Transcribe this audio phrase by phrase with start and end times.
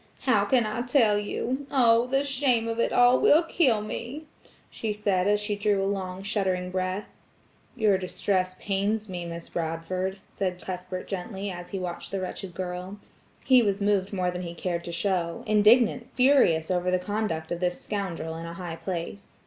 [0.21, 1.67] "How can I tell you?
[1.69, 2.07] Oh!
[2.07, 4.25] the shame of it all will kill me,"
[4.71, 7.05] she said as she drew a long shuddering breath.
[7.75, 12.97] "Your distress pains me, Miss Bradford," said Cuthbert gently as he watched the wretched girl;
[13.45, 18.33] he was moved more than he cared to show–indignant–furious over the conduct of this scoundrel
[18.35, 19.37] in a high place.